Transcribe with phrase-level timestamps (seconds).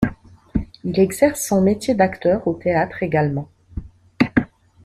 [0.83, 3.49] Il exerce son métier d'acteur au théâtre également.